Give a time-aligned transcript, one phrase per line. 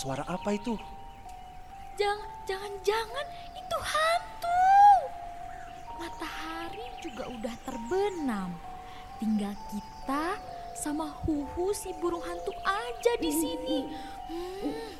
[0.00, 0.80] suara apa itu?
[2.00, 4.64] Jangan, jangan-jangan itu hantu.
[6.00, 8.48] Matahari juga udah terbenam.
[9.20, 10.40] Tinggal kita
[10.72, 13.78] sama Huhu si burung hantu aja di sini.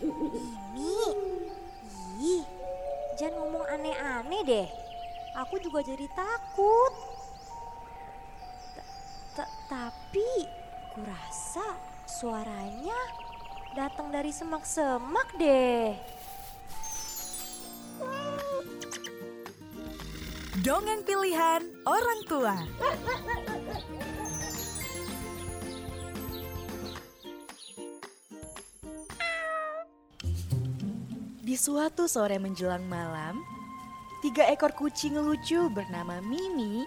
[0.05, 0.96] Ini,
[2.21, 2.45] ih,
[3.17, 4.69] jangan ngomong aneh-aneh deh.
[5.41, 6.93] Aku juga jadi takut.
[8.77, 8.85] Ta-
[9.41, 10.45] ta- Tapi,
[10.93, 11.64] kurasa
[12.05, 13.30] suaranya
[13.75, 15.95] datang dari semak-semak deh.
[20.60, 22.56] Dongeng pilihan orang tua.
[31.41, 33.41] Di suatu sore menjelang malam,
[34.23, 36.87] tiga ekor kucing lucu bernama Mimi,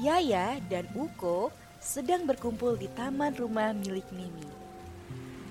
[0.00, 4.48] Yaya, dan Uko sedang berkumpul di taman rumah milik Mimi.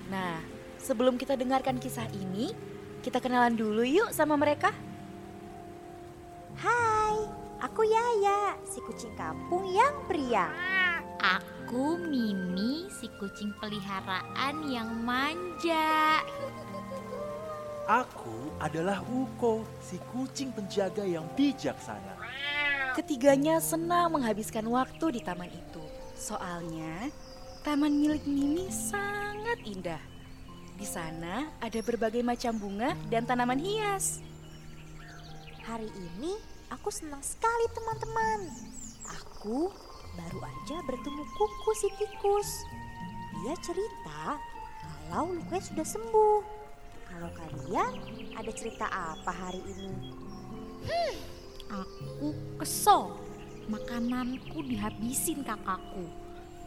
[0.08, 2.54] Nah, sebelum kita dengarkan kisah ini,
[3.02, 4.74] kita kenalan dulu yuk sama mereka.
[6.58, 7.14] Hai,
[7.62, 10.50] aku Yaya, si kucing kampung yang pria.
[11.18, 16.22] Aku Mimi si kucing peliharaan yang manja.
[17.88, 22.20] Aku adalah Uko, si kucing penjaga yang bijaksana.
[22.94, 25.82] Ketiganya senang menghabiskan waktu di taman itu.
[26.18, 27.10] Soalnya,
[27.62, 30.17] taman milik Mimi sangat indah.
[30.78, 34.22] Di sana ada berbagai macam bunga dan tanaman hias.
[35.66, 36.38] Hari ini
[36.70, 38.46] aku senang sekali teman-teman.
[39.10, 39.74] Aku
[40.14, 42.50] baru aja bertemu kuku si tikus.
[43.42, 44.38] Dia cerita
[45.10, 46.40] kalau lukanya sudah sembuh.
[47.10, 47.92] Kalau kalian
[48.38, 50.14] ada cerita apa hari ini?
[51.74, 53.18] Aku kesel.
[53.66, 56.06] Makananku dihabisin kakakku.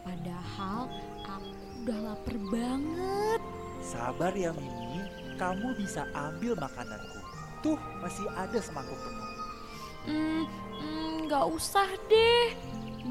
[0.04, 0.92] Padahal
[1.26, 1.50] aku
[1.82, 3.41] udah lapar banget.
[3.82, 5.02] Sabar ya Mimi,
[5.42, 7.20] kamu bisa ambil makananku.
[7.66, 9.30] Tuh, masih ada semangkuk penuh.
[10.06, 10.44] Hmm,
[11.26, 12.54] nggak usah deh.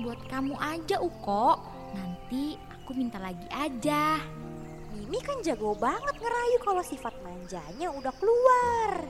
[0.02, 1.58] Buat kamu aja, Uko.
[1.90, 4.22] Nanti aku minta lagi aja.
[4.94, 9.02] Mimi kan jago banget ngerayu kalau sifat manjanya udah keluar.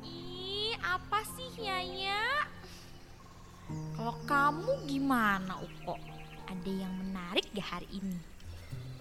[0.00, 2.48] Ih, apa sih Yaya?
[3.96, 6.00] Kalau kamu gimana, Uko?
[6.48, 8.35] Ada yang menarik gak hari ini?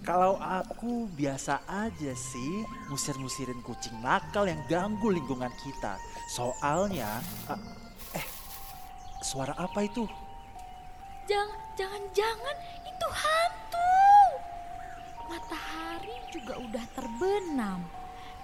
[0.06, 2.62] Kalau aku biasa aja sih
[2.94, 5.98] musir-musirin kucing nakal yang ganggu lingkungan kita.
[6.30, 8.26] Soalnya, eh, eh,
[9.26, 10.06] suara apa itu?
[11.26, 12.56] Jangan, jangan-jangan
[12.86, 13.98] itu hantu.
[15.26, 17.82] Matahari juga udah terbenam.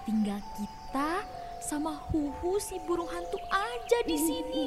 [0.09, 1.21] Tinggal kita
[1.61, 4.65] sama Huhu si burung hantu aja di sini.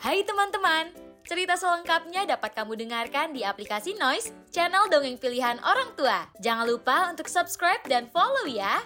[0.00, 0.96] Hai teman-teman,
[1.26, 6.28] cerita selengkapnya dapat kamu dengarkan di aplikasi Noise, channel dongeng pilihan orang tua.
[6.38, 8.84] Jangan lupa untuk subscribe dan follow ya.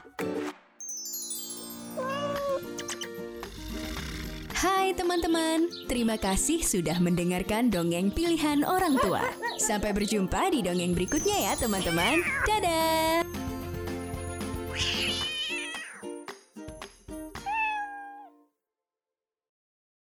[4.62, 9.26] Hai teman-teman, terima kasih sudah mendengarkan dongeng pilihan orang tua.
[9.58, 12.22] Sampai berjumpa di dongeng berikutnya ya teman-teman.
[12.46, 13.21] Dadah!